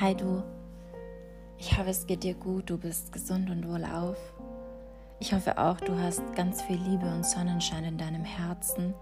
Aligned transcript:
Hi 0.00 0.14
du, 0.14 0.42
ich 1.58 1.76
hoffe 1.76 1.90
es 1.90 2.06
geht 2.06 2.22
dir 2.22 2.32
gut, 2.32 2.70
du 2.70 2.78
bist 2.78 3.12
gesund 3.12 3.50
und 3.50 3.68
wohlauf. 3.68 4.16
Ich 5.18 5.34
hoffe 5.34 5.58
auch, 5.58 5.78
du 5.78 5.94
hast 5.94 6.22
ganz 6.34 6.62
viel 6.62 6.78
Liebe 6.78 7.04
und 7.04 7.26
Sonnenschein 7.26 7.84
in 7.84 7.98
deinem 7.98 8.24
Herzen. 8.24 8.94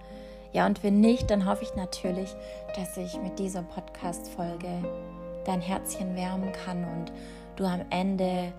Ja, 0.52 0.66
und 0.66 0.82
wenn 0.82 0.98
nicht, 0.98 1.30
dann 1.30 1.46
hoffe 1.46 1.62
ich 1.62 1.76
natürlich, 1.76 2.34
dass 2.74 2.96
ich 2.96 3.16
mit 3.22 3.38
dieser 3.38 3.62
Podcast-Folge 3.62 4.68
dein 5.44 5.60
Herzchen 5.60 6.16
wärmen 6.16 6.50
kann 6.50 6.82
und 6.82 7.12
du 7.54 7.64
am 7.64 7.82
Ende 7.90 8.52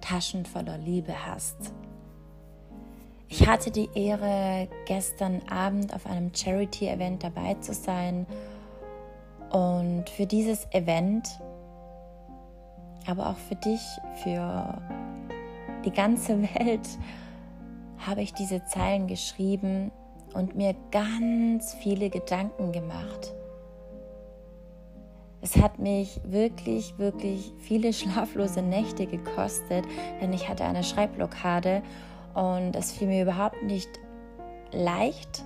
Taschen 0.00 0.46
voller 0.46 0.76
Liebe 0.76 1.24
hast. 1.24 1.72
Ich 3.28 3.46
hatte 3.46 3.70
die 3.70 3.90
Ehre, 3.94 4.66
gestern 4.86 5.40
Abend 5.48 5.94
auf 5.94 6.04
einem 6.06 6.34
Charity-Event 6.34 7.22
dabei 7.22 7.54
zu 7.60 7.72
sein. 7.74 8.26
Und 9.50 10.10
für 10.10 10.26
dieses 10.26 10.66
Event, 10.72 11.28
aber 13.06 13.28
auch 13.30 13.36
für 13.36 13.56
dich, 13.56 13.80
für 14.22 14.80
die 15.84 15.92
ganze 15.92 16.42
Welt, 16.54 16.88
habe 17.98 18.22
ich 18.22 18.32
diese 18.32 18.64
Zeilen 18.64 19.06
geschrieben 19.06 19.90
und 20.32 20.56
mir 20.56 20.74
ganz 20.90 21.74
viele 21.74 22.08
Gedanken 22.08 22.72
gemacht. 22.72 23.34
Es 25.42 25.56
hat 25.56 25.78
mich 25.78 26.20
wirklich, 26.24 26.98
wirklich 26.98 27.52
viele 27.58 27.92
schlaflose 27.92 28.62
Nächte 28.62 29.06
gekostet, 29.06 29.84
denn 30.20 30.32
ich 30.32 30.48
hatte 30.48 30.64
eine 30.64 30.84
Schreibblockade 30.84 31.82
und 32.34 32.76
es 32.76 32.92
fiel 32.92 33.08
mir 33.08 33.22
überhaupt 33.22 33.62
nicht 33.62 33.88
leicht 34.72 35.42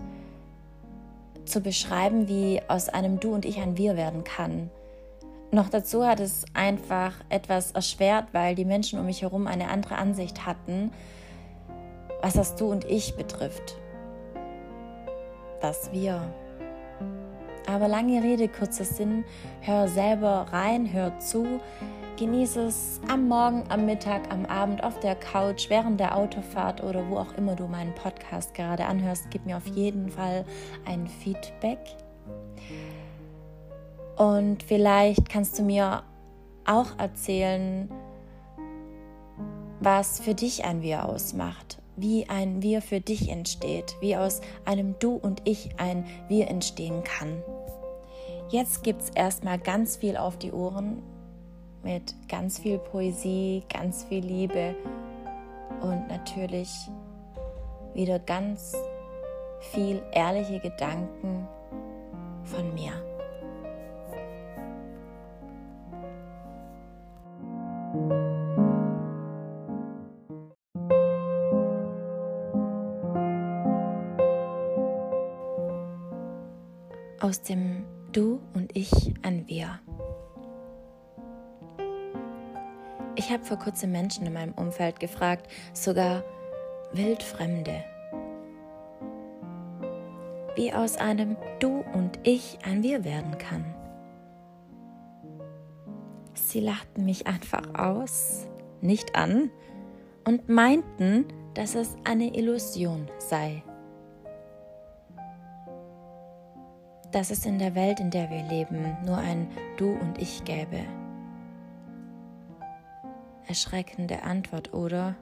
zu 1.45 1.61
beschreiben, 1.61 2.29
wie 2.29 2.61
aus 2.69 2.89
einem 2.89 3.21
Du 3.21 3.35
und 3.35 3.45
ich 3.45 3.61
ein 3.61 3.77
Wir 3.77 3.97
werden 3.97 4.25
kann. 4.25 4.71
Noch 5.55 5.69
dazu 5.69 6.05
hat 6.05 6.19
es 6.19 6.45
einfach 6.53 7.13
etwas 7.29 7.71
erschwert, 7.71 8.27
weil 8.33 8.57
die 8.57 8.65
Menschen 8.65 8.99
um 8.99 9.07
mich 9.07 9.23
herum 9.23 9.47
eine 9.47 9.69
andere 9.69 9.95
Ansicht 9.95 10.45
hatten, 10.47 10.91
was 12.21 12.35
das 12.35 12.57
Du 12.57 12.73
und 12.73 12.85
ich 12.87 13.15
betrifft. 13.15 13.77
Das 15.61 15.93
Wir. 15.93 16.23
Aber 17.69 17.87
lange 17.87 18.21
Rede, 18.21 18.49
kurzer 18.49 18.83
Sinn, 18.83 19.25
hör 19.61 19.87
selber 19.87 20.49
rein, 20.51 20.93
hör 20.93 21.21
zu, 21.21 21.61
genieße 22.19 22.67
es 22.67 23.01
am 23.09 23.29
Morgen, 23.29 23.63
am 23.69 23.87
Mittag, 23.87 24.33
am 24.33 24.47
Abend, 24.47 24.83
auf 24.83 24.99
der 24.99 25.15
Couch, 25.15 25.71
während 25.71 26.01
der 26.01 26.17
Autofahrt 26.17 26.83
oder 26.83 27.09
wo 27.09 27.19
auch 27.19 27.33
immer 27.35 27.55
du 27.55 27.69
meinen 27.69 27.95
Podcast 27.95 28.55
gerade 28.55 28.87
anhörst. 28.87 29.31
Gib 29.31 29.47
mir 29.47 29.57
auf 29.57 29.69
jeden 29.69 30.09
Fall 30.09 30.45
ein 30.85 31.07
Feedback. 31.07 31.79
Und 34.17 34.63
vielleicht 34.63 35.29
kannst 35.29 35.59
du 35.59 35.63
mir 35.63 36.03
auch 36.65 36.99
erzählen, 36.99 37.89
was 39.81 40.21
für 40.21 40.35
dich 40.35 40.65
ein 40.65 40.83
Wir 40.83 41.05
ausmacht, 41.05 41.83
wie 41.97 42.29
ein 42.29 42.63
Wir 42.63 42.81
für 42.81 43.01
dich 43.01 43.29
entsteht, 43.29 43.97
wie 44.01 44.17
aus 44.17 44.41
einem 44.65 44.95
Du 44.99 45.15
und 45.15 45.43
Ich 45.45 45.79
ein 45.79 46.07
Wir 46.29 46.49
entstehen 46.49 47.03
kann. 47.05 47.43
Jetzt 48.51 48.83
gibt 48.85 49.03
es 49.03 49.11
erstmal 49.11 49.59
ganz 49.59 49.97
viel 49.97 50.17
auf 50.17 50.39
die 50.39 50.53
Ohren 50.53 51.03
mit 51.83 52.15
ganz 52.29 52.59
viel 52.59 52.79
Poesie, 52.79 53.63
ganz 53.73 54.05
viel 54.05 54.25
Liebe 54.25 54.75
und 55.83 56.09
natürlich 56.09 56.71
wieder 57.95 58.19
ganz 58.19 58.75
viel 59.73 60.03
ehrliche 60.13 60.61
Gedanken 60.61 61.47
von 62.45 62.73
mir. 62.75 62.93
Aus 77.25 77.41
dem 77.41 77.87
Du 78.13 78.39
und 78.53 78.77
ich 78.77 79.15
an 79.23 79.49
wir. 79.49 79.81
Ich 83.17 83.33
habe 83.33 83.43
vor 83.43 83.59
kurzem 83.59 83.93
Menschen 83.93 84.27
in 84.27 84.35
meinem 84.35 84.53
Umfeld 84.53 85.01
gefragt, 85.01 85.51
sogar 85.73 86.23
Wildfremde, 86.93 87.83
wie 90.55 90.71
aus 90.75 90.99
einem 90.99 91.39
Du 91.61 91.83
und 91.95 92.19
ich 92.25 92.59
ein 92.63 92.83
Wir 92.83 93.05
werden 93.05 93.39
kann. 93.39 93.75
Sie 96.35 96.61
lachten 96.61 97.07
mich 97.07 97.27
einfach 97.27 97.63
aus, 97.75 98.47
nicht 98.83 99.17
an 99.17 99.51
und 100.27 100.51
meinten, 100.51 101.25
dass 101.55 101.75
es 101.75 101.97
eine 102.05 102.37
Illusion 102.37 103.09
sei. 103.17 103.63
Dass 107.15 107.31
es 107.31 107.47
in 107.47 107.61
der 107.61 107.77
Welt, 107.77 108.01
in 108.01 108.11
der 108.11 108.29
wir 108.29 108.43
leben, 108.43 108.97
nur 109.05 109.19
ein 109.19 109.49
Du 109.77 109.93
und 109.93 110.19
Ich 110.19 110.43
gäbe. 110.45 110.81
Erschreckende 113.47 114.23
Antwort, 114.25 114.75
oder? 114.75 115.15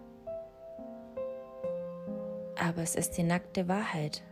Aber 2.58 2.80
es 2.82 2.94
ist 2.94 3.18
die 3.18 3.22
nackte 3.22 3.68
Wahrheit, 3.68 4.22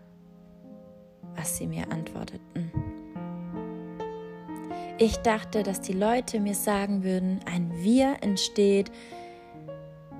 was 1.37 1.59
sie 1.59 1.67
mir 1.67 1.91
antworteten. 1.93 2.73
Ich 4.97 5.19
dachte, 5.19 5.63
dass 5.63 5.83
die 5.83 5.93
Leute 5.93 6.41
mir 6.41 6.55
sagen 6.55 7.03
würden, 7.03 7.41
ein 7.45 7.71
Wir 7.83 8.17
entsteht, 8.23 8.91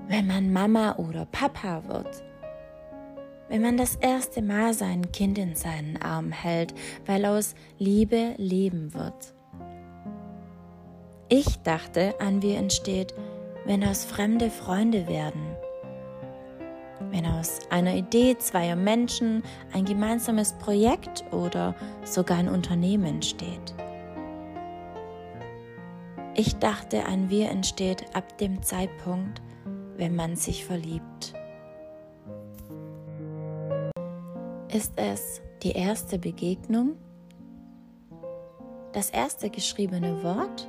wenn 0.07 0.27
man 0.27 0.53
Mama 0.53 0.95
oder 0.97 1.25
Papa 1.25 1.83
wird 1.87 2.30
wenn 3.51 3.61
man 3.61 3.75
das 3.75 3.97
erste 3.97 4.41
Mal 4.41 4.73
sein 4.73 5.11
Kind 5.11 5.37
in 5.37 5.55
seinen 5.55 6.01
Arm 6.01 6.31
hält, 6.31 6.73
weil 7.05 7.25
aus 7.25 7.53
Liebe 7.77 8.33
Leben 8.37 8.93
wird. 8.93 9.33
Ich 11.27 11.57
dachte, 11.57 12.15
an 12.21 12.41
wir 12.41 12.57
entsteht, 12.57 13.13
wenn 13.65 13.83
aus 13.83 14.05
fremde 14.05 14.49
Freunde 14.49 15.05
werden. 15.05 15.41
Wenn 17.09 17.25
aus 17.25 17.59
einer 17.69 17.93
Idee 17.93 18.37
zweier 18.37 18.77
Menschen 18.77 19.43
ein 19.73 19.83
gemeinsames 19.83 20.53
Projekt 20.53 21.25
oder 21.33 21.75
sogar 22.05 22.37
ein 22.37 22.47
Unternehmen 22.47 23.03
entsteht. 23.03 23.75
Ich 26.35 26.55
dachte, 26.55 27.05
ein 27.05 27.29
Wir 27.29 27.49
entsteht 27.49 28.15
ab 28.15 28.37
dem 28.37 28.63
Zeitpunkt, 28.63 29.41
wenn 29.97 30.15
man 30.15 30.37
sich 30.37 30.63
verliebt. 30.63 31.33
Ist 34.73 34.93
es 34.95 35.41
die 35.63 35.73
erste 35.73 36.17
Begegnung? 36.17 36.95
Das 38.93 39.09
erste 39.09 39.49
geschriebene 39.49 40.23
Wort? 40.23 40.65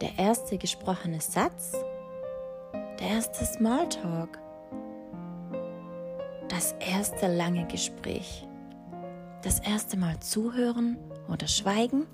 Der 0.00 0.18
erste 0.18 0.58
gesprochene 0.58 1.20
Satz? 1.20 1.76
Der 2.98 3.08
erste 3.08 3.44
Smalltalk? 3.44 4.36
Das 6.48 6.72
erste 6.80 7.32
lange 7.32 7.68
Gespräch? 7.68 8.48
Das 9.42 9.60
erste 9.60 9.96
Mal 9.96 10.18
zuhören 10.18 10.98
oder 11.32 11.46
schweigen? 11.46 12.08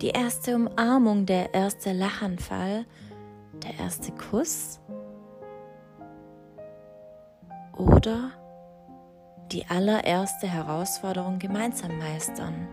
Die 0.00 0.08
erste 0.08 0.56
Umarmung, 0.56 1.26
der 1.26 1.52
erste 1.52 1.92
Lachanfall, 1.92 2.86
der 3.62 3.78
erste 3.78 4.10
Kuss? 4.12 4.80
Oder 7.76 8.30
die 9.52 9.66
allererste 9.66 10.46
Herausforderung 10.46 11.38
gemeinsam 11.38 11.98
meistern. 11.98 12.68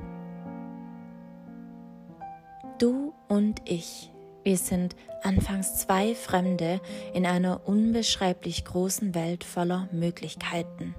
Du 2.80 3.14
und 3.28 3.62
ich, 3.66 4.12
wir 4.44 4.58
sind 4.58 4.96
anfangs 5.24 5.76
zwei 5.76 6.14
Fremde 6.14 6.80
in 7.14 7.26
einer 7.26 7.68
unbeschreiblich 7.68 8.66
großen 8.66 9.16
Welt 9.16 9.44
voller 9.44 9.90
Möglichkeiten. 9.92 10.94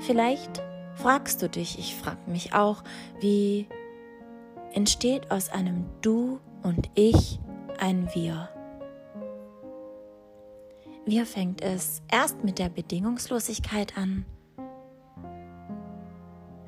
Vielleicht 0.00 0.62
fragst 0.94 1.42
du 1.42 1.48
dich, 1.48 1.78
ich 1.78 1.96
frag 1.96 2.28
mich 2.28 2.54
auch, 2.54 2.82
wie 3.20 3.66
entsteht 4.72 5.30
aus 5.30 5.50
einem 5.50 5.86
Du 6.02 6.38
und 6.62 6.90
Ich 6.94 7.40
ein 7.78 8.08
Wir? 8.14 8.48
Wie 11.08 11.24
fängt 11.24 11.62
es 11.62 12.02
erst 12.12 12.44
mit 12.44 12.58
der 12.58 12.68
Bedingungslosigkeit 12.68 13.96
an? 13.96 14.26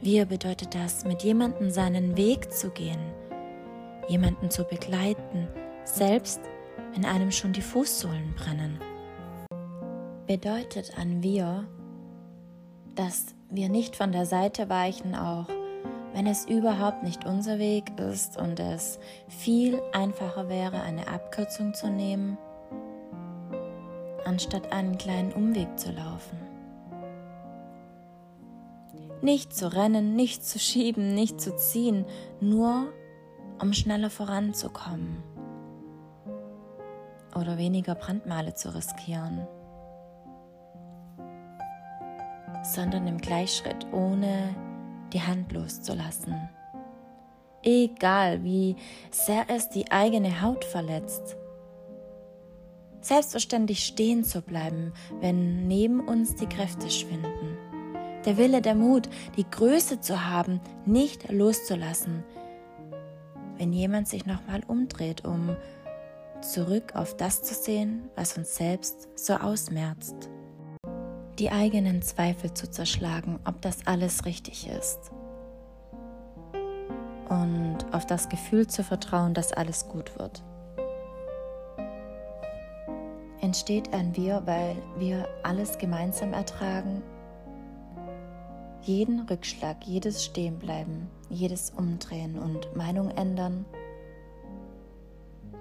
Wie 0.01 0.25
bedeutet 0.25 0.75
das, 0.75 1.05
mit 1.05 1.23
jemandem 1.23 1.71
seinen 1.71 2.17
Weg 2.17 2.51
zu 2.51 2.71
gehen, 2.71 3.13
jemanden 4.09 4.49
zu 4.49 4.65
begleiten, 4.65 5.47
selbst 5.85 6.41
wenn 6.95 7.05
einem 7.05 7.31
schon 7.31 7.53
die 7.53 7.61
Fußsohlen 7.61 8.35
brennen? 8.35 8.81
Bedeutet 10.27 10.97
an 10.97 11.23
wir, 11.23 11.69
dass 12.95 13.35
wir 13.51 13.69
nicht 13.69 13.95
von 13.95 14.11
der 14.11 14.25
Seite 14.25 14.71
weichen, 14.71 15.15
auch 15.15 15.49
wenn 16.15 16.27
es 16.27 16.47
überhaupt 16.47 17.03
nicht 17.03 17.27
unser 17.27 17.59
Weg 17.59 17.93
ist 18.01 18.39
und 18.39 18.59
es 18.59 19.01
viel 19.29 19.83
einfacher 19.93 20.49
wäre, 20.49 20.81
eine 20.81 21.09
Abkürzung 21.09 21.75
zu 21.75 21.91
nehmen, 21.91 22.39
anstatt 24.31 24.73
einen 24.73 24.97
kleinen 24.97 25.33
Umweg 25.33 25.77
zu 25.77 25.91
laufen. 25.91 26.39
Nicht 29.23 29.53
zu 29.53 29.75
rennen, 29.75 30.15
nicht 30.15 30.45
zu 30.45 30.61
schieben, 30.61 31.17
nicht 31.17 31.41
zu 31.41 31.57
ziehen, 31.57 32.07
nur 32.41 32.93
um 33.61 33.73
schneller 33.73 34.09
voranzukommen 34.09 35.25
oder 37.35 37.59
weniger 37.59 37.97
Brandmale 37.97 38.55
zu 38.55 38.73
riskieren, 38.73 39.49
sondern 42.63 43.09
im 43.09 43.19
Gleichschritt 43.19 43.85
ohne 43.93 44.55
die 45.13 45.21
Hand 45.21 45.51
loszulassen. 45.51 46.49
Egal 47.65 48.45
wie 48.45 48.77
sehr 49.11 49.47
es 49.49 49.69
die 49.71 49.91
eigene 49.91 50.41
Haut 50.41 50.65
verletzt. 50.65 51.37
Selbstverständlich 53.01 53.85
stehen 53.85 54.25
zu 54.25 54.43
bleiben, 54.43 54.93
wenn 55.21 55.67
neben 55.67 56.01
uns 56.01 56.35
die 56.35 56.47
Kräfte 56.47 56.91
schwinden. 56.91 57.57
Der 58.25 58.37
Wille, 58.37 58.61
der 58.61 58.75
Mut, 58.75 59.09
die 59.37 59.49
Größe 59.49 60.01
zu 60.01 60.29
haben, 60.29 60.61
nicht 60.85 61.31
loszulassen, 61.31 62.23
wenn 63.57 63.73
jemand 63.73 64.09
sich 64.09 64.27
nochmal 64.27 64.61
umdreht, 64.67 65.25
um 65.25 65.57
zurück 66.43 66.95
auf 66.95 67.17
das 67.17 67.43
zu 67.43 67.55
sehen, 67.55 68.11
was 68.17 68.37
uns 68.37 68.57
selbst 68.57 69.09
so 69.15 69.35
ausmerzt 69.35 70.31
die 71.41 71.51
eigenen 71.51 72.03
Zweifel 72.03 72.53
zu 72.53 72.71
zerschlagen, 72.71 73.41
ob 73.47 73.63
das 73.63 73.87
alles 73.87 74.27
richtig 74.27 74.69
ist. 74.69 75.11
Und 77.31 77.79
auf 77.93 78.05
das 78.05 78.29
Gefühl 78.29 78.67
zu 78.67 78.85
vertrauen, 78.85 79.33
dass 79.33 79.53
alles 79.53 79.89
gut 79.89 80.19
wird. 80.19 80.43
Entsteht 83.51 83.93
ein 83.93 84.15
Wir, 84.15 84.43
weil 84.47 84.77
wir 84.97 85.27
alles 85.43 85.77
gemeinsam 85.77 86.35
ertragen. 86.35 87.03
Jeden 88.83 89.23
Rückschlag, 89.23 89.85
jedes 89.85 90.25
Stehenbleiben, 90.25 91.11
jedes 91.31 91.71
Umdrehen 91.71 92.39
und 92.39 92.77
Meinung 92.77 93.11
ändern. 93.11 93.65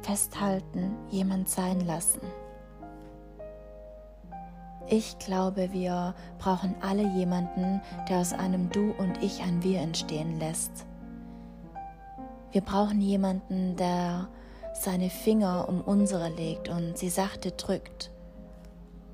Festhalten, 0.03 0.91
jemand 1.09 1.49
sein 1.49 1.79
lassen. 1.79 2.21
Ich 4.87 5.17
glaube, 5.17 5.73
wir 5.73 6.13
brauchen 6.37 6.75
alle 6.81 7.07
jemanden, 7.15 7.81
der 8.07 8.19
aus 8.19 8.33
einem 8.33 8.69
Du 8.69 8.91
und 8.99 9.23
Ich 9.23 9.41
ein 9.41 9.63
Wir 9.63 9.79
entstehen 9.79 10.39
lässt. 10.39 10.85
Wir 12.51 12.61
brauchen 12.61 13.01
jemanden, 13.01 13.75
der 13.77 14.29
seine 14.73 15.09
Finger 15.09 15.67
um 15.67 15.81
unsere 15.81 16.29
legt 16.29 16.69
und 16.69 16.97
sie 16.97 17.09
sachte 17.09 17.51
drückt, 17.51 18.11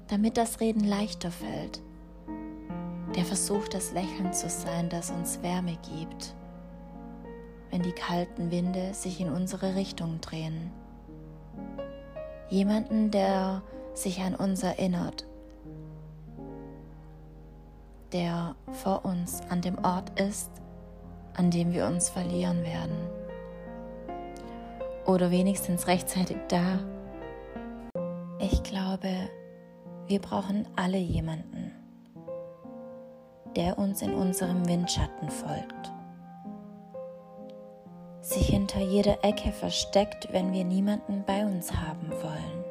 damit 0.07 0.37
das 0.37 0.59
Reden 0.59 0.83
leichter 0.83 1.31
fällt. 1.31 1.81
Der 3.15 3.25
versucht, 3.25 3.73
das 3.73 3.93
Lächeln 3.93 4.33
zu 4.33 4.49
sein, 4.49 4.89
das 4.89 5.09
uns 5.11 5.41
Wärme 5.41 5.77
gibt, 5.95 6.35
wenn 7.71 7.81
die 7.81 7.93
kalten 7.93 8.51
Winde 8.51 8.93
sich 8.93 9.19
in 9.21 9.29
unsere 9.29 9.75
Richtung 9.75 10.19
drehen. 10.21 10.71
Jemanden, 12.49 13.09
der 13.11 13.63
sich 13.93 14.21
an 14.21 14.35
uns 14.35 14.61
erinnert, 14.63 15.25
der 18.11 18.55
vor 18.71 19.05
uns 19.05 19.41
an 19.49 19.61
dem 19.61 19.77
Ort 19.83 20.19
ist, 20.19 20.51
an 21.33 21.51
dem 21.51 21.73
wir 21.73 21.85
uns 21.85 22.09
verlieren 22.09 22.63
werden. 22.63 23.14
Oder 25.05 25.29
wenigstens 25.31 25.87
rechtzeitig 25.87 26.37
da. 26.47 26.79
Ich 28.39 28.63
glaube, 28.63 29.09
wir 30.07 30.19
brauchen 30.19 30.67
alle 30.75 30.97
jemanden, 30.97 31.71
der 33.55 33.77
uns 33.77 34.01
in 34.01 34.13
unserem 34.13 34.67
Windschatten 34.67 35.29
folgt, 35.29 35.91
sich 38.21 38.47
hinter 38.47 38.81
jeder 38.81 39.23
Ecke 39.23 39.51
versteckt, 39.51 40.27
wenn 40.31 40.51
wir 40.51 40.63
niemanden 40.63 41.23
bei 41.25 41.45
uns 41.45 41.71
haben 41.71 42.09
wollen. 42.11 42.65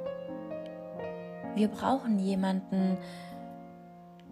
Wir 1.55 1.69
brauchen 1.69 2.19
jemanden, 2.19 2.99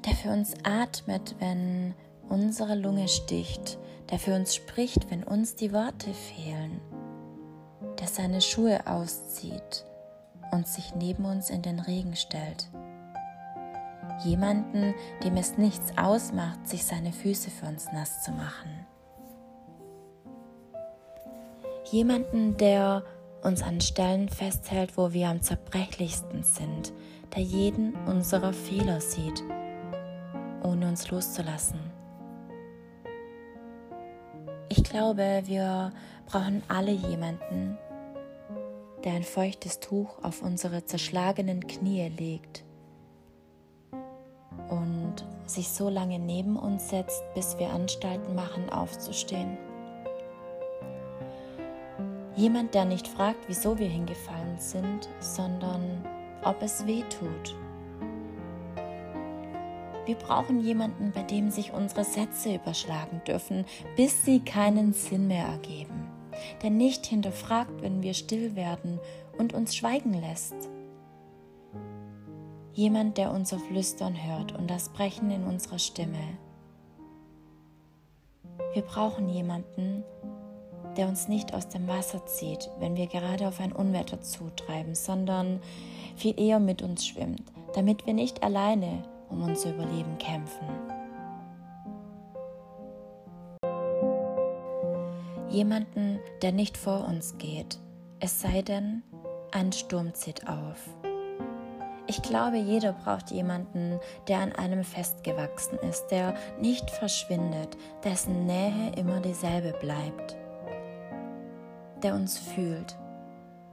der 0.04 0.14
für 0.14 0.30
uns 0.30 0.54
atmet, 0.64 1.36
wenn 1.38 1.94
unsere 2.28 2.74
Lunge 2.74 3.08
sticht, 3.08 3.78
der 4.10 4.18
für 4.18 4.34
uns 4.34 4.54
spricht, 4.54 5.10
wenn 5.10 5.22
uns 5.22 5.54
die 5.54 5.72
Worte 5.72 6.12
fehlen, 6.12 6.80
der 8.02 8.08
seine 8.08 8.40
Schuhe 8.40 8.80
auszieht 8.84 9.84
und 10.50 10.66
sich 10.66 10.92
neben 10.96 11.24
uns 11.24 11.50
in 11.50 11.62
den 11.62 11.78
Regen 11.78 12.16
stellt. 12.16 12.68
Jemanden, 14.24 14.92
dem 15.22 15.36
es 15.36 15.56
nichts 15.56 15.96
ausmacht, 15.96 16.66
sich 16.66 16.84
seine 16.84 17.12
Füße 17.12 17.48
für 17.50 17.66
uns 17.66 17.92
nass 17.92 18.24
zu 18.24 18.32
machen. 18.32 18.86
Jemanden, 21.92 22.56
der 22.56 23.04
uns 23.44 23.62
an 23.62 23.80
Stellen 23.80 24.28
festhält, 24.28 24.96
wo 24.96 25.12
wir 25.12 25.28
am 25.28 25.40
zerbrechlichsten 25.40 26.42
sind, 26.42 26.92
der 27.36 27.42
jeden 27.44 27.94
unserer 28.06 28.52
Fehler 28.52 29.00
sieht 29.00 29.44
ohne 30.64 30.88
uns 30.88 31.08
loszulassen. 31.10 31.78
Ich 34.68 34.82
glaube, 34.82 35.42
wir 35.44 35.92
brauchen 36.26 36.62
alle 36.68 36.92
jemanden, 36.92 37.78
der 39.04 39.14
ein 39.14 39.22
feuchtes 39.22 39.80
Tuch 39.80 40.22
auf 40.22 40.42
unsere 40.42 40.84
zerschlagenen 40.84 41.66
Knie 41.66 42.08
legt 42.08 42.64
und 44.70 45.26
sich 45.46 45.68
so 45.68 45.88
lange 45.88 46.18
neben 46.18 46.56
uns 46.56 46.88
setzt, 46.88 47.22
bis 47.34 47.58
wir 47.58 47.70
Anstalten 47.70 48.34
machen, 48.34 48.70
aufzustehen. 48.70 49.58
Jemand, 52.36 52.74
der 52.74 52.86
nicht 52.86 53.08
fragt, 53.08 53.48
wieso 53.48 53.78
wir 53.78 53.88
hingefallen 53.88 54.58
sind, 54.58 55.08
sondern 55.20 56.04
ob 56.44 56.62
es 56.62 56.86
weh 56.86 57.02
tut 57.02 57.54
wir 60.04 60.16
brauchen 60.16 60.60
jemanden, 60.60 61.12
bei 61.12 61.22
dem 61.22 61.50
sich 61.50 61.72
unsere 61.72 62.04
Sätze 62.04 62.54
überschlagen 62.54 63.20
dürfen, 63.26 63.64
bis 63.96 64.24
sie 64.24 64.40
keinen 64.40 64.92
Sinn 64.92 65.28
mehr 65.28 65.46
ergeben, 65.46 66.08
der 66.62 66.70
nicht 66.70 67.06
hinterfragt, 67.06 67.82
wenn 67.82 68.02
wir 68.02 68.14
still 68.14 68.56
werden 68.56 68.98
und 69.38 69.54
uns 69.54 69.74
schweigen 69.74 70.14
lässt. 70.14 70.54
Jemand, 72.74 73.18
der 73.18 73.32
unser 73.32 73.58
Flüstern 73.58 74.16
hört 74.26 74.52
und 74.52 74.70
das 74.70 74.88
Brechen 74.88 75.30
in 75.30 75.44
unserer 75.44 75.78
Stimme. 75.78 76.38
Wir 78.72 78.82
brauchen 78.82 79.28
jemanden, 79.28 80.04
der 80.96 81.08
uns 81.08 81.28
nicht 81.28 81.54
aus 81.54 81.68
dem 81.68 81.88
Wasser 81.88 82.24
zieht, 82.26 82.70
wenn 82.78 82.96
wir 82.96 83.06
gerade 83.06 83.48
auf 83.48 83.60
ein 83.60 83.72
Unwetter 83.72 84.20
zutreiben, 84.20 84.94
sondern 84.94 85.60
viel 86.16 86.38
eher 86.38 86.60
mit 86.60 86.82
uns 86.82 87.06
schwimmt, 87.06 87.42
damit 87.74 88.06
wir 88.06 88.14
nicht 88.14 88.42
alleine 88.42 89.02
um 89.28 89.42
unser 89.42 89.74
Überleben 89.74 90.18
kämpfen. 90.18 90.66
Jemanden, 95.52 96.18
der 96.40 96.50
nicht 96.50 96.78
vor 96.78 97.06
uns 97.06 97.36
geht, 97.36 97.78
es 98.20 98.40
sei 98.40 98.62
denn, 98.62 99.02
ein 99.52 99.70
Sturm 99.70 100.14
zieht 100.14 100.48
auf. 100.48 100.78
Ich 102.06 102.22
glaube, 102.22 102.56
jeder 102.56 102.94
braucht 102.94 103.30
jemanden, 103.30 104.00
der 104.28 104.38
an 104.38 104.52
einem 104.52 104.82
festgewachsen 104.82 105.78
ist, 105.80 106.06
der 106.06 106.34
nicht 106.58 106.90
verschwindet, 106.90 107.76
dessen 108.02 108.46
Nähe 108.46 108.92
immer 108.96 109.20
dieselbe 109.20 109.74
bleibt, 109.78 110.38
der 112.02 112.14
uns 112.14 112.38
fühlt, 112.38 112.96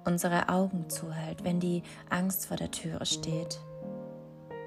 unsere 0.03 0.49
Augen 0.49 0.89
zuhält, 0.89 1.45
wenn 1.45 1.61
die 1.61 1.83
Angst 2.09 2.47
vor 2.47 2.57
der 2.57 2.71
Türe 2.71 3.05
steht. 3.05 3.57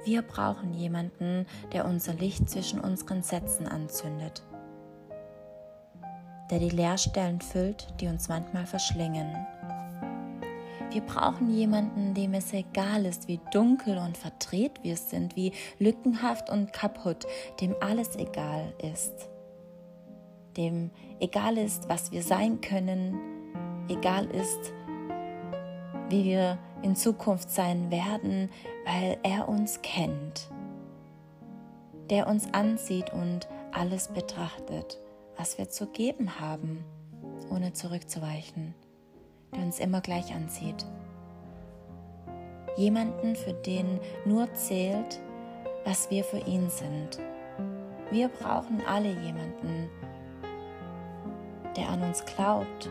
Wir 0.07 0.23
brauchen 0.23 0.73
jemanden, 0.73 1.45
der 1.75 1.85
unser 1.85 2.15
Licht 2.15 2.49
zwischen 2.49 2.81
unseren 2.81 3.23
Sätzen 3.23 3.69
anzündet, 3.69 4.43
der 6.53 6.59
die 6.59 6.69
Leerstellen 6.69 7.41
füllt, 7.41 7.87
die 7.99 8.09
uns 8.09 8.29
manchmal 8.29 8.67
verschlingen. 8.67 9.35
Wir 10.91 11.01
brauchen 11.01 11.51
jemanden, 11.51 12.13
dem 12.13 12.35
es 12.35 12.53
egal 12.53 13.07
ist, 13.07 13.27
wie 13.27 13.41
dunkel 13.51 13.97
und 13.97 14.19
verdreht 14.19 14.73
wir 14.83 14.97
sind, 14.97 15.35
wie 15.35 15.53
lückenhaft 15.79 16.51
und 16.51 16.75
kaputt, 16.75 17.27
dem 17.63 17.75
alles 17.81 18.17
egal 18.17 18.75
ist. 18.83 19.31
Dem 20.59 20.91
egal 21.21 21.57
ist, 21.57 21.89
was 21.89 22.13
wir 22.13 22.23
sein 22.23 22.61
können, 22.61 23.19
egal 23.89 24.27
ist, 24.27 24.75
wie 26.11 26.25
wir 26.25 26.59
in 26.83 26.95
Zukunft 26.95 27.51
sein 27.51 27.91
werden, 27.91 28.51
weil 28.85 29.17
er 29.23 29.49
uns 29.49 29.81
kennt, 29.81 30.51
der 32.11 32.27
uns 32.27 32.53
ansieht 32.53 33.11
und 33.15 33.49
alles 33.73 34.09
betrachtet, 34.09 35.02
was 35.43 35.59
wir 35.59 35.69
zu 35.69 35.89
geben 35.89 36.39
haben, 36.39 36.85
ohne 37.51 37.73
zurückzuweichen, 37.73 38.77
der 39.53 39.65
uns 39.65 39.81
immer 39.81 40.01
gleich 40.01 40.33
anzieht. 40.33 40.87
Jemanden, 42.77 43.35
für 43.35 43.53
den 43.53 43.99
nur 44.25 44.55
zählt, 44.55 45.21
was 45.85 46.09
wir 46.13 46.23
für 46.23 46.39
ihn 46.39 46.71
sind. 46.71 47.19
Wir 48.13 48.29
brauchen 48.29 48.83
alle 48.87 49.09
jemanden, 49.09 49.91
der 51.77 51.89
an 51.89 52.05
uns 52.05 52.25
glaubt 52.25 52.89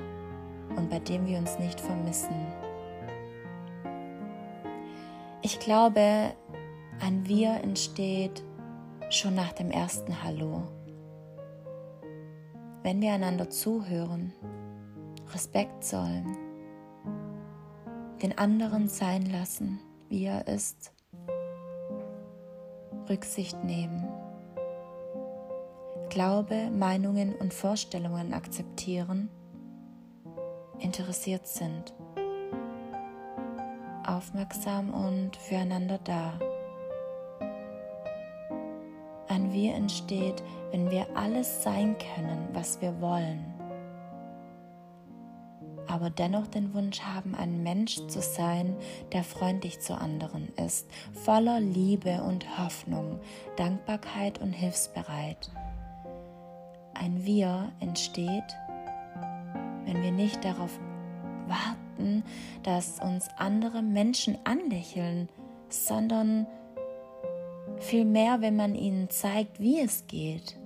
und 0.76 0.90
bei 0.90 1.00
dem 1.00 1.26
wir 1.28 1.38
uns 1.38 1.58
nicht 1.58 1.80
vermissen. 1.80 2.36
Ich 5.42 5.58
glaube, 5.62 6.34
ein 7.00 7.26
Wir 7.30 7.62
entsteht 7.64 8.44
schon 9.10 9.36
nach 9.36 9.54
dem 9.54 9.72
ersten 9.72 10.22
Hallo. 10.22 10.81
Wenn 12.84 13.00
wir 13.00 13.14
einander 13.14 13.50
zuhören, 13.50 14.34
Respekt 15.34 15.84
zollen, 15.84 16.36
den 18.24 18.38
anderen 18.38 18.88
sein 18.88 19.26
lassen, 19.32 19.80
wie 20.10 20.26
er 20.26 20.48
ist, 20.48 20.92
Rücksicht 23.08 23.64
nehmen, 23.64 24.08
Glaube, 26.10 26.70
Meinungen 26.72 27.36
und 27.36 27.54
Vorstellungen 27.54 28.34
akzeptieren, 28.34 29.30
interessiert 30.80 31.48
sind, 31.48 31.94
aufmerksam 34.06 34.94
und 34.94 35.38
füreinander 35.38 36.00
da. 36.04 36.34
Ein 39.32 39.54
Wir 39.54 39.76
entsteht, 39.76 40.44
wenn 40.72 40.92
wir 40.92 41.08
alles 41.16 41.64
sein 41.64 41.96
können, 41.98 42.50
was 42.52 42.82
wir 42.82 43.00
wollen, 43.00 43.46
aber 45.88 46.10
dennoch 46.10 46.48
den 46.48 46.74
Wunsch 46.74 47.00
haben, 47.00 47.34
ein 47.34 47.64
Mensch 47.64 47.96
zu 48.08 48.22
sein, 48.22 48.76
der 49.14 49.24
freundlich 49.24 49.80
zu 49.80 49.94
anderen 49.96 50.50
ist, 50.58 50.90
voller 51.14 51.62
Liebe 51.62 52.22
und 52.24 52.58
Hoffnung, 52.58 53.22
Dankbarkeit 53.56 54.42
und 54.42 54.52
hilfsbereit. 54.52 55.50
Ein 56.94 57.24
Wir 57.24 57.72
entsteht, 57.80 58.58
wenn 59.86 60.04
wir 60.04 60.12
nicht 60.12 60.44
darauf 60.44 60.78
warten, 61.48 62.26
dass 62.64 63.00
uns 63.00 63.30
andere 63.38 63.82
Menschen 63.82 64.38
anlächeln, 64.44 65.30
sondern 65.70 66.48
vielmehr, 67.82 68.42
wenn 68.42 68.56
man 68.56 68.76
ihnen 68.76 69.10
zeigt, 69.10 69.60
wie 69.60 69.80
es 69.80 70.08
geht. 70.08 70.58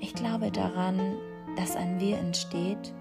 Ich 0.00 0.14
glaube 0.14 0.50
daran, 0.50 0.98
dass 1.56 1.76
ein 1.76 2.00
Wir 2.00 2.18
entsteht, 2.18 2.94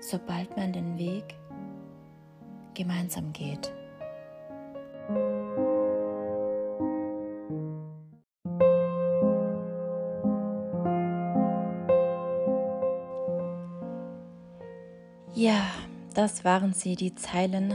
sobald 0.00 0.56
man 0.56 0.72
den 0.72 0.98
Weg 0.98 1.34
gemeinsam 2.74 3.32
geht. 3.32 3.72
Ja, 15.34 15.60
das 16.14 16.44
waren 16.44 16.72
sie, 16.72 16.96
die 16.96 17.14
Zeilen 17.14 17.72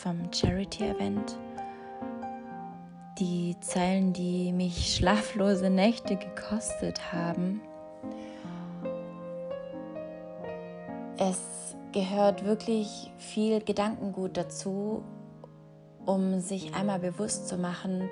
vom 0.00 0.32
Charity-Event. 0.32 1.36
Die 3.18 3.54
Zeilen, 3.60 4.14
die 4.14 4.50
mich 4.52 4.94
schlaflose 4.96 5.68
Nächte 5.68 6.16
gekostet 6.16 7.12
haben. 7.12 7.60
Es 11.18 11.76
gehört 11.92 12.46
wirklich 12.46 13.12
viel 13.18 13.60
Gedankengut 13.60 14.38
dazu, 14.38 15.02
um 16.06 16.40
sich 16.40 16.74
einmal 16.74 16.98
bewusst 16.98 17.46
zu 17.46 17.58
machen, 17.58 18.08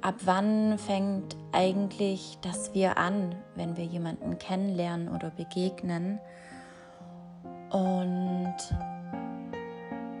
ab 0.00 0.14
wann 0.24 0.78
fängt 0.78 1.36
eigentlich 1.50 2.38
das 2.40 2.72
Wir 2.72 2.98
an, 2.98 3.34
wenn 3.56 3.76
wir 3.76 3.84
jemanden 3.84 4.38
kennenlernen 4.38 5.08
oder 5.08 5.30
begegnen. 5.30 6.20
Und 7.72 8.54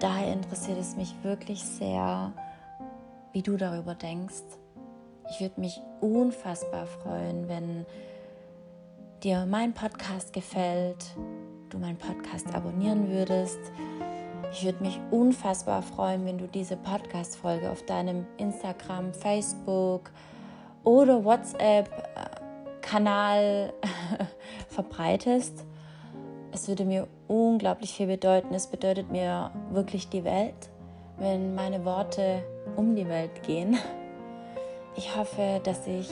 daher 0.04 0.32
interessiert 0.34 0.78
es 0.78 0.94
mich 0.96 1.14
wirklich 1.22 1.64
sehr, 1.64 2.30
wie 3.32 3.40
du 3.40 3.56
darüber 3.56 3.94
denkst. 3.94 4.42
Ich 5.30 5.40
würde 5.40 5.58
mich 5.58 5.80
unfassbar 6.02 6.84
freuen, 6.84 7.48
wenn 7.48 7.86
dir 9.22 9.46
mein 9.46 9.72
Podcast 9.72 10.34
gefällt, 10.34 11.16
du 11.70 11.78
meinen 11.78 11.96
Podcast 11.96 12.54
abonnieren 12.54 13.08
würdest. 13.08 13.58
Ich 14.52 14.62
würde 14.62 14.84
mich 14.84 15.00
unfassbar 15.10 15.80
freuen, 15.80 16.26
wenn 16.26 16.36
du 16.36 16.48
diese 16.48 16.76
Podcast-Folge 16.76 17.70
auf 17.70 17.82
deinem 17.86 18.26
Instagram, 18.36 19.14
Facebook 19.14 20.10
oder 20.84 21.24
WhatsApp-Kanal 21.24 23.72
verbreitest. 24.68 25.64
Es 26.54 26.68
würde 26.68 26.84
mir 26.84 27.08
unglaublich 27.26 27.92
viel 27.92 28.06
bedeuten. 28.06 28.54
Es 28.54 28.68
bedeutet 28.68 29.10
mir 29.10 29.50
wirklich 29.72 30.08
die 30.08 30.22
Welt, 30.22 30.70
wenn 31.18 31.56
meine 31.56 31.84
Worte 31.84 32.44
um 32.76 32.94
die 32.94 33.08
Welt 33.08 33.42
gehen. 33.42 33.76
Ich 34.94 35.16
hoffe, 35.16 35.60
dass 35.64 35.84
ich 35.88 36.08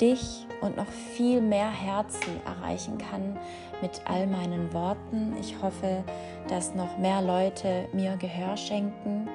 dich 0.00 0.46
und 0.60 0.76
noch 0.76 0.86
viel 0.86 1.40
mehr 1.40 1.68
Herzen 1.68 2.40
erreichen 2.46 2.96
kann 2.98 3.36
mit 3.82 4.02
all 4.04 4.28
meinen 4.28 4.72
Worten. 4.72 5.34
Ich 5.40 5.60
hoffe, 5.60 6.04
dass 6.46 6.76
noch 6.76 6.96
mehr 6.98 7.20
Leute 7.20 7.88
mir 7.92 8.16
Gehör 8.16 8.56
schenken. 8.56 9.28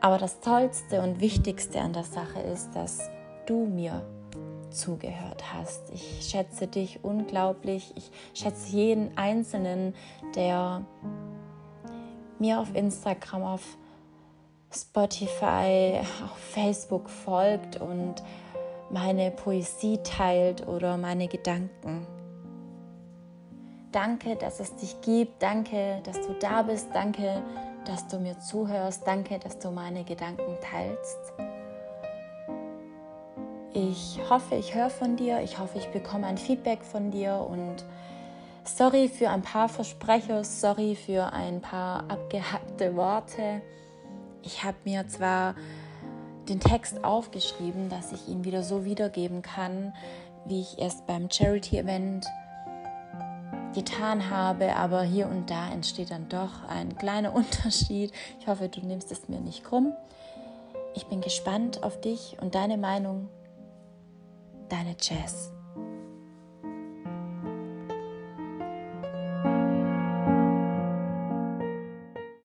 Aber 0.00 0.18
das 0.18 0.38
Tollste 0.38 1.02
und 1.02 1.20
Wichtigste 1.20 1.80
an 1.80 1.92
der 1.92 2.04
Sache 2.04 2.38
ist, 2.38 2.70
dass 2.76 3.10
du 3.46 3.66
mir 3.66 4.00
zugehört 4.70 5.52
hast. 5.52 5.90
Ich 5.92 6.28
schätze 6.28 6.66
dich 6.66 7.04
unglaublich. 7.04 7.92
Ich 7.96 8.10
schätze 8.34 8.68
jeden 8.76 9.16
Einzelnen, 9.16 9.94
der 10.34 10.84
mir 12.38 12.60
auf 12.60 12.74
Instagram, 12.74 13.42
auf 13.42 13.62
Spotify, 14.72 16.00
auf 16.24 16.38
Facebook 16.38 17.10
folgt 17.10 17.80
und 17.80 18.22
meine 18.90 19.30
Poesie 19.30 19.98
teilt 20.02 20.66
oder 20.66 20.96
meine 20.96 21.28
Gedanken. 21.28 22.06
Danke, 23.92 24.36
dass 24.36 24.60
es 24.60 24.76
dich 24.76 25.00
gibt. 25.00 25.42
Danke, 25.42 26.00
dass 26.04 26.20
du 26.20 26.32
da 26.34 26.62
bist. 26.62 26.88
Danke, 26.92 27.42
dass 27.84 28.06
du 28.06 28.18
mir 28.18 28.38
zuhörst. 28.38 29.06
Danke, 29.06 29.38
dass 29.38 29.58
du 29.58 29.70
meine 29.70 30.04
Gedanken 30.04 30.56
teilst. 30.60 31.49
Ich 33.72 34.18
hoffe, 34.28 34.56
ich 34.56 34.74
höre 34.74 34.90
von 34.90 35.16
dir. 35.16 35.40
Ich 35.42 35.58
hoffe, 35.58 35.78
ich 35.78 35.88
bekomme 35.88 36.26
ein 36.26 36.38
Feedback 36.38 36.82
von 36.82 37.10
dir. 37.10 37.36
Und 37.36 37.84
sorry 38.64 39.08
für 39.08 39.30
ein 39.30 39.42
paar 39.42 39.68
Versprecher. 39.68 40.42
Sorry 40.42 40.96
für 40.96 41.32
ein 41.32 41.60
paar 41.60 42.10
abgehackte 42.10 42.96
Worte. 42.96 43.62
Ich 44.42 44.64
habe 44.64 44.76
mir 44.84 45.06
zwar 45.06 45.54
den 46.48 46.58
Text 46.58 47.04
aufgeschrieben, 47.04 47.88
dass 47.88 48.12
ich 48.12 48.28
ihn 48.28 48.44
wieder 48.44 48.64
so 48.64 48.84
wiedergeben 48.84 49.42
kann, 49.42 49.94
wie 50.46 50.62
ich 50.62 50.78
es 50.78 51.02
beim 51.06 51.30
Charity-Event 51.30 52.26
getan 53.72 54.30
habe, 54.30 54.74
aber 54.74 55.02
hier 55.02 55.28
und 55.28 55.48
da 55.48 55.70
entsteht 55.70 56.10
dann 56.10 56.28
doch 56.28 56.64
ein 56.68 56.96
kleiner 56.96 57.32
Unterschied. 57.34 58.12
Ich 58.40 58.48
hoffe, 58.48 58.68
du 58.68 58.80
nimmst 58.80 59.12
es 59.12 59.28
mir 59.28 59.40
nicht 59.40 59.62
krumm. 59.62 59.92
Ich 60.94 61.06
bin 61.06 61.20
gespannt 61.20 61.84
auf 61.84 62.00
dich 62.00 62.36
und 62.40 62.56
deine 62.56 62.76
Meinung. 62.76 63.28
Deine 64.70 64.96
Jess. 64.96 65.50